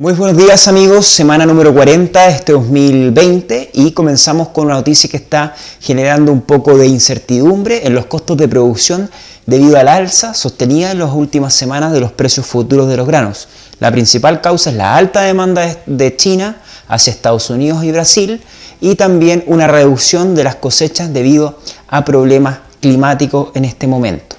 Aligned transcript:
Muy 0.00 0.12
buenos 0.12 0.36
días 0.36 0.68
amigos, 0.68 1.06
semana 1.06 1.44
número 1.44 1.74
40 1.74 2.28
de 2.28 2.32
este 2.32 2.52
2020 2.52 3.70
y 3.74 3.90
comenzamos 3.90 4.50
con 4.50 4.66
una 4.66 4.74
noticia 4.74 5.10
que 5.10 5.16
está 5.16 5.56
generando 5.80 6.30
un 6.30 6.42
poco 6.42 6.78
de 6.78 6.86
incertidumbre 6.86 7.84
en 7.84 7.96
los 7.96 8.06
costos 8.06 8.36
de 8.36 8.46
producción 8.46 9.10
debido 9.46 9.76
al 9.76 9.88
alza 9.88 10.34
sostenida 10.34 10.92
en 10.92 11.00
las 11.00 11.12
últimas 11.12 11.52
semanas 11.52 11.92
de 11.92 11.98
los 11.98 12.12
precios 12.12 12.46
futuros 12.46 12.88
de 12.88 12.96
los 12.96 13.08
granos. 13.08 13.48
La 13.80 13.90
principal 13.90 14.40
causa 14.40 14.70
es 14.70 14.76
la 14.76 14.94
alta 14.94 15.22
demanda 15.22 15.66
de 15.86 16.14
China 16.14 16.58
hacia 16.86 17.12
Estados 17.12 17.50
Unidos 17.50 17.82
y 17.82 17.90
Brasil 17.90 18.40
y 18.80 18.94
también 18.94 19.42
una 19.48 19.66
reducción 19.66 20.36
de 20.36 20.44
las 20.44 20.54
cosechas 20.54 21.12
debido 21.12 21.58
a 21.88 22.04
problemas 22.04 22.60
climáticos 22.80 23.48
en 23.56 23.64
este 23.64 23.88
momento. 23.88 24.37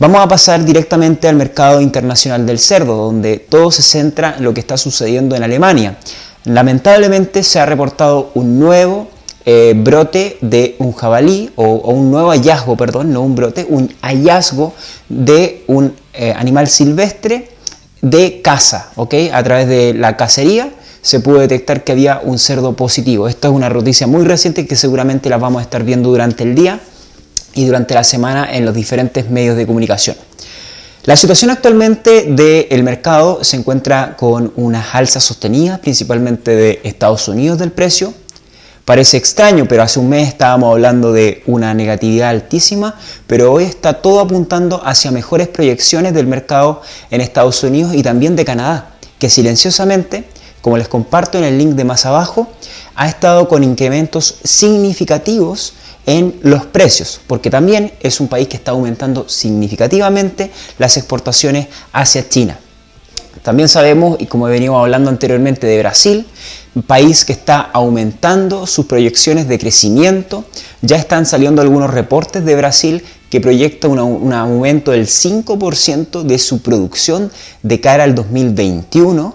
Vamos 0.00 0.20
a 0.20 0.28
pasar 0.28 0.64
directamente 0.64 1.26
al 1.26 1.34
mercado 1.34 1.80
internacional 1.80 2.46
del 2.46 2.60
cerdo, 2.60 2.94
donde 2.94 3.38
todo 3.38 3.72
se 3.72 3.82
centra 3.82 4.36
en 4.38 4.44
lo 4.44 4.54
que 4.54 4.60
está 4.60 4.76
sucediendo 4.76 5.34
en 5.34 5.42
Alemania. 5.42 5.98
Lamentablemente 6.44 7.42
se 7.42 7.58
ha 7.58 7.66
reportado 7.66 8.30
un 8.34 8.60
nuevo 8.60 9.08
eh, 9.44 9.74
brote 9.76 10.38
de 10.40 10.76
un 10.78 10.92
jabalí, 10.92 11.50
o, 11.56 11.64
un 11.92 12.12
nuevo 12.12 12.30
hallazgo, 12.30 12.76
perdón, 12.76 13.12
no 13.12 13.22
un 13.22 13.34
brote, 13.34 13.66
un 13.68 13.92
hallazgo 14.00 14.72
de 15.08 15.64
un 15.66 15.92
eh, 16.14 16.32
animal 16.32 16.68
silvestre 16.68 17.48
de 18.00 18.40
caza, 18.40 18.90
¿ok? 18.94 19.14
A 19.32 19.42
través 19.42 19.66
de 19.66 19.94
la 19.94 20.16
cacería 20.16 20.70
se 21.02 21.18
pudo 21.18 21.40
detectar 21.40 21.82
que 21.82 21.90
había 21.90 22.20
un 22.22 22.38
cerdo 22.38 22.76
positivo. 22.76 23.26
Esta 23.26 23.48
es 23.48 23.54
una 23.54 23.68
noticia 23.68 24.06
muy 24.06 24.24
reciente 24.24 24.64
que 24.64 24.76
seguramente 24.76 25.28
la 25.28 25.38
vamos 25.38 25.58
a 25.58 25.62
estar 25.64 25.82
viendo 25.82 26.10
durante 26.10 26.44
el 26.44 26.54
día 26.54 26.78
y 27.58 27.64
durante 27.64 27.92
la 27.92 28.04
semana 28.04 28.48
en 28.52 28.64
los 28.64 28.72
diferentes 28.72 29.28
medios 29.30 29.56
de 29.56 29.66
comunicación. 29.66 30.16
La 31.02 31.16
situación 31.16 31.50
actualmente 31.50 32.26
del 32.28 32.84
mercado 32.84 33.42
se 33.42 33.56
encuentra 33.56 34.14
con 34.16 34.52
unas 34.54 34.94
alzas 34.94 35.24
sostenidas, 35.24 35.80
principalmente 35.80 36.54
de 36.54 36.80
Estados 36.84 37.26
Unidos 37.26 37.58
del 37.58 37.72
precio. 37.72 38.14
Parece 38.84 39.16
extraño, 39.16 39.66
pero 39.68 39.82
hace 39.82 39.98
un 39.98 40.08
mes 40.08 40.28
estábamos 40.28 40.70
hablando 40.70 41.12
de 41.12 41.42
una 41.46 41.74
negatividad 41.74 42.28
altísima, 42.28 42.94
pero 43.26 43.52
hoy 43.52 43.64
está 43.64 43.94
todo 43.94 44.20
apuntando 44.20 44.80
hacia 44.84 45.10
mejores 45.10 45.48
proyecciones 45.48 46.14
del 46.14 46.28
mercado 46.28 46.80
en 47.10 47.20
Estados 47.20 47.60
Unidos 47.64 47.92
y 47.92 48.04
también 48.04 48.36
de 48.36 48.44
Canadá, 48.44 48.92
que 49.18 49.28
silenciosamente, 49.28 50.28
como 50.60 50.76
les 50.76 50.88
comparto 50.88 51.38
en 51.38 51.44
el 51.44 51.58
link 51.58 51.70
de 51.70 51.84
más 51.84 52.06
abajo, 52.06 52.48
ha 52.94 53.08
estado 53.08 53.48
con 53.48 53.62
incrementos 53.64 54.36
significativos 54.42 55.74
en 56.06 56.38
los 56.42 56.66
precios, 56.66 57.20
porque 57.26 57.50
también 57.50 57.92
es 58.00 58.20
un 58.20 58.28
país 58.28 58.48
que 58.48 58.56
está 58.56 58.70
aumentando 58.70 59.28
significativamente 59.28 60.50
las 60.78 60.96
exportaciones 60.96 61.68
hacia 61.92 62.28
China. 62.28 62.58
También 63.42 63.68
sabemos, 63.68 64.16
y 64.20 64.26
como 64.26 64.46
venimos 64.46 64.80
hablando 64.80 65.10
anteriormente 65.10 65.66
de 65.66 65.78
Brasil, 65.78 66.26
un 66.74 66.82
país 66.82 67.24
que 67.24 67.32
está 67.32 67.60
aumentando 67.60 68.66
sus 68.66 68.86
proyecciones 68.86 69.48
de 69.48 69.58
crecimiento. 69.58 70.44
Ya 70.82 70.96
están 70.96 71.26
saliendo 71.26 71.62
algunos 71.62 71.90
reportes 71.90 72.44
de 72.44 72.54
Brasil 72.56 73.04
que 73.30 73.40
proyecta 73.40 73.88
un 73.88 74.32
aumento 74.32 74.92
del 74.92 75.06
5% 75.06 76.22
de 76.22 76.38
su 76.38 76.62
producción 76.62 77.30
de 77.62 77.80
cara 77.80 78.04
al 78.04 78.14
2021 78.14 79.34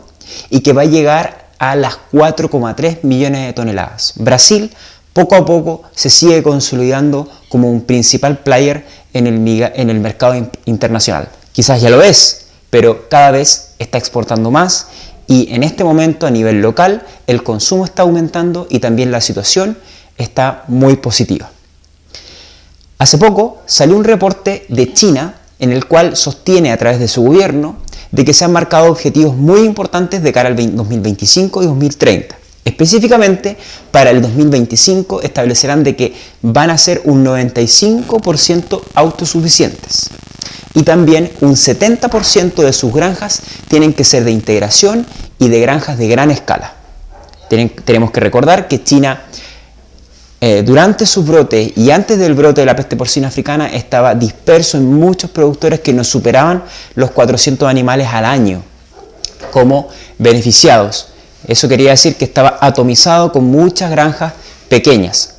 y 0.50 0.62
que 0.62 0.74
va 0.74 0.84
a 0.84 0.86
llegar 0.86 1.48
a 1.60 1.76
las 1.76 1.98
4,3 2.12 3.00
millones 3.04 3.46
de 3.46 3.54
toneladas. 3.54 4.14
Brasil 4.18 4.72
poco 5.14 5.36
a 5.36 5.46
poco 5.46 5.84
se 5.96 6.10
sigue 6.10 6.44
consolidando 6.44 7.30
como 7.50 7.72
un 7.72 7.82
principal 7.82 8.40
player 8.40 8.86
en 9.14 9.28
el, 9.28 9.72
en 9.76 9.90
el 9.90 10.00
mercado 10.00 10.36
internacional. 10.66 11.30
Quizás 11.52 11.82
ya 11.82 11.90
lo 11.90 12.02
es, 12.02 12.48
pero 12.70 13.08
cada 13.10 13.32
vez 13.32 13.76
está 13.78 13.98
exportando 14.00 14.50
más 14.50 14.88
y 15.28 15.54
en 15.54 15.64
este 15.64 15.84
momento 15.84 16.26
a 16.26 16.32
nivel 16.32 16.62
local 16.62 17.06
el 17.28 17.44
consumo 17.44 17.86
está 17.86 18.02
aumentando 18.02 18.68
y 18.70 18.80
también 18.80 19.12
la 19.12 19.22
situación 19.22 19.78
está 20.18 20.64
muy 20.68 20.96
positiva. 20.96 21.50
Hace 22.98 23.18
poco 23.18 23.62
salió 23.66 23.96
un 23.96 24.04
reporte 24.04 24.66
de 24.70 24.94
China 24.94 25.36
en 25.60 25.72
el 25.72 25.86
cual 25.86 26.16
sostiene 26.16 26.72
a 26.72 26.78
través 26.78 27.00
de 27.00 27.08
su 27.08 27.22
gobierno 27.22 27.78
de 28.14 28.24
que 28.24 28.34
se 28.34 28.46
han 28.46 28.54
marcado 28.54 28.92
objetivos 28.92 29.36
muy 29.36 29.62
importantes 29.62 30.22
de 30.22 30.32
cara 30.32 30.48
al 30.48 30.56
2025 30.56 31.64
y 31.64 31.66
2030. 31.66 32.36
Específicamente, 32.64 33.58
para 33.92 34.12
el 34.12 34.22
2025 34.22 35.22
establecerán 35.22 35.84
de 35.84 35.96
que 35.96 36.14
van 36.44 36.70
a 36.70 36.78
ser 36.78 37.02
un 37.06 37.26
95% 37.26 38.82
autosuficientes. 38.94 40.12
Y 40.76 40.84
también 40.84 41.32
un 41.42 41.56
70% 41.56 42.54
de 42.64 42.72
sus 42.72 42.94
granjas 42.94 43.42
tienen 43.68 43.94
que 43.94 44.04
ser 44.04 44.24
de 44.24 44.32
integración 44.32 45.06
y 45.40 45.50
de 45.50 45.60
granjas 45.60 45.98
de 45.98 46.08
gran 46.08 46.30
escala. 46.32 46.76
tenemos 47.84 48.12
que 48.12 48.20
recordar 48.20 48.68
que 48.68 48.84
China, 48.84 49.24
eh, 50.46 50.62
durante 50.62 51.06
su 51.06 51.24
brote 51.24 51.72
y 51.74 51.90
antes 51.90 52.20
del 52.20 52.34
brote 52.34 52.60
de 52.60 52.66
la 52.66 52.76
peste 52.76 52.98
porcina 52.98 53.30
africana, 53.30 53.68
estaba 53.68 54.14
disperso 54.14 54.76
en 54.76 54.94
muchos 54.94 55.32
productores 55.32 55.80
que 55.80 55.94
no 55.94 56.04
superaban 56.04 56.66
los 56.96 57.12
400 57.12 57.66
animales 57.70 58.10
al 58.12 58.26
año 58.26 58.62
como 59.52 59.88
beneficiados. 60.18 61.08
Eso 61.48 61.70
quería 61.70 61.92
decir 61.92 62.18
que 62.18 62.26
estaba 62.26 62.58
atomizado 62.60 63.32
con 63.32 63.46
muchas 63.46 63.90
granjas 63.90 64.34
pequeñas. 64.68 65.36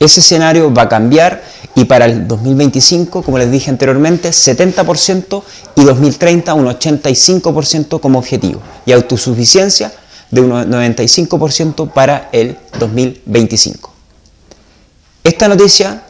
Ese 0.00 0.20
escenario 0.20 0.72
va 0.72 0.84
a 0.84 0.88
cambiar 0.88 1.42
y 1.74 1.84
para 1.84 2.06
el 2.06 2.26
2025, 2.26 3.22
como 3.22 3.36
les 3.36 3.50
dije 3.50 3.68
anteriormente, 3.68 4.30
70% 4.30 5.42
y 5.74 5.84
2030 5.84 6.54
un 6.54 6.64
85% 6.64 8.00
como 8.00 8.18
objetivo 8.18 8.62
y 8.86 8.92
autosuficiencia 8.92 9.92
de 10.30 10.40
un 10.40 10.50
95% 10.50 11.92
para 11.92 12.30
el 12.32 12.56
2025. 12.78 13.95
Esta 15.26 15.48
noticia 15.48 16.04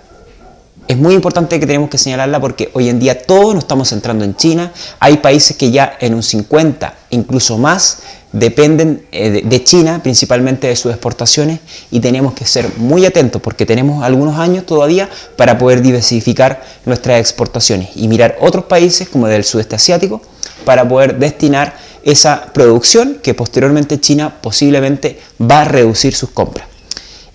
es 0.87 0.99
muy 0.99 1.15
importante 1.15 1.59
que 1.59 1.67
tenemos 1.67 1.89
que 1.89 1.97
señalarla 1.97 2.39
porque 2.39 2.69
hoy 2.75 2.91
en 2.91 2.99
día 2.99 3.23
todos 3.23 3.55
nos 3.55 3.65
estamos 3.65 3.89
centrando 3.89 4.27
en 4.27 4.37
China. 4.37 4.75
Hay 5.01 5.17
países 5.17 5.57
que 5.57 5.71
ya 5.71 5.97
en 6.01 6.13
un 6.13 6.23
50, 6.23 6.95
incluso 7.09 7.57
más, 7.57 8.01
dependen 8.33 9.07
eh, 9.13 9.41
de 9.43 9.65
China, 9.65 10.03
principalmente 10.03 10.67
de 10.67 10.77
sus 10.77 10.93
exportaciones, 10.93 11.61
y 11.91 12.01
tenemos 12.01 12.35
que 12.35 12.45
ser 12.45 12.71
muy 12.77 13.07
atentos 13.07 13.41
porque 13.41 13.65
tenemos 13.65 14.05
algunos 14.05 14.39
años 14.39 14.67
todavía 14.67 15.09
para 15.37 15.57
poder 15.57 15.81
diversificar 15.81 16.63
nuestras 16.85 17.19
exportaciones 17.19 17.89
y 17.95 18.09
mirar 18.09 18.37
otros 18.39 18.67
países 18.67 19.09
como 19.09 19.29
del 19.29 19.45
sudeste 19.45 19.77
asiático 19.77 20.21
para 20.67 20.87
poder 20.87 21.19
destinar 21.19 21.75
esa 22.03 22.53
producción 22.53 23.17
que 23.23 23.33
posteriormente 23.33 23.99
China 23.99 24.43
posiblemente 24.43 25.19
va 25.41 25.63
a 25.63 25.65
reducir 25.65 26.15
sus 26.15 26.29
compras. 26.29 26.76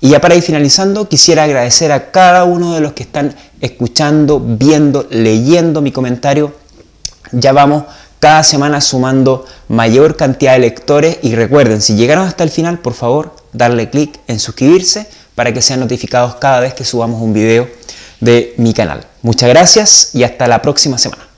Y 0.02 0.10
ya 0.10 0.20
para 0.20 0.36
ir 0.36 0.42
finalizando, 0.42 1.08
quisiera 1.08 1.44
agradecer 1.44 1.92
a 1.92 2.10
cada 2.10 2.44
uno 2.44 2.74
de 2.74 2.82
los 2.82 2.94
que 2.94 3.04
están 3.04 3.36
escuchando, 3.62 4.40
viendo, 4.44 5.08
leyendo 5.12 5.82
mi 5.82 5.92
comentario. 5.92 6.56
Ya 7.32 7.54
vamos 7.54 7.84
cada 8.20 8.44
semana 8.44 8.82
sumando 8.82 9.46
mayor 9.68 10.18
cantidad 10.18 10.54
de 10.54 10.60
lectores 10.60 11.20
y 11.22 11.36
recuerden, 11.36 11.82
si 11.82 11.96
llegaron 11.96 12.28
hasta 12.28 12.44
el 12.44 12.50
final, 12.50 12.80
por 12.80 12.94
favor, 12.94 13.36
darle 13.54 13.90
clic 13.92 14.20
en 14.28 14.40
suscribirse 14.40 15.08
para 15.36 15.54
que 15.54 15.62
sean 15.62 15.80
notificados 15.80 16.36
cada 16.36 16.60
vez 16.60 16.74
que 16.74 16.84
subamos 16.84 17.22
un 17.22 17.34
video 17.34 17.70
de 18.20 18.56
mi 18.58 18.74
canal. 18.74 19.06
Muchas 19.22 19.50
gracias 19.50 20.10
y 20.14 20.24
hasta 20.24 20.48
la 20.48 20.62
próxima 20.62 20.98
semana. 20.98 21.31